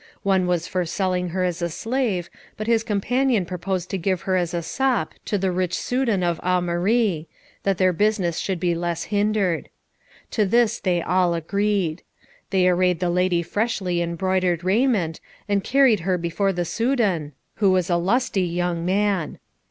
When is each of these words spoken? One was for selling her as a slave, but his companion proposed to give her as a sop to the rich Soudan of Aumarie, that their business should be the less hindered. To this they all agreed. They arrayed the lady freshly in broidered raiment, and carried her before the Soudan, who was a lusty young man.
One 0.23 0.47
was 0.47 0.67
for 0.67 0.83
selling 0.83 1.29
her 1.29 1.43
as 1.43 1.61
a 1.61 1.69
slave, 1.69 2.31
but 2.57 2.65
his 2.65 2.83
companion 2.83 3.45
proposed 3.45 3.91
to 3.91 3.99
give 3.99 4.21
her 4.23 4.35
as 4.35 4.51
a 4.51 4.63
sop 4.63 5.13
to 5.25 5.37
the 5.37 5.51
rich 5.51 5.77
Soudan 5.77 6.23
of 6.23 6.39
Aumarie, 6.41 7.27
that 7.61 7.77
their 7.77 7.93
business 7.93 8.39
should 8.39 8.59
be 8.59 8.73
the 8.73 8.79
less 8.79 9.03
hindered. 9.03 9.69
To 10.31 10.43
this 10.43 10.79
they 10.79 11.03
all 11.03 11.35
agreed. 11.35 12.01
They 12.49 12.67
arrayed 12.67 12.99
the 12.99 13.11
lady 13.11 13.43
freshly 13.43 14.01
in 14.01 14.15
broidered 14.15 14.63
raiment, 14.63 15.21
and 15.47 15.63
carried 15.63 15.99
her 15.99 16.17
before 16.17 16.51
the 16.51 16.65
Soudan, 16.65 17.33
who 17.57 17.69
was 17.69 17.87
a 17.87 17.95
lusty 17.97 18.41
young 18.41 18.83
man. 18.83 19.37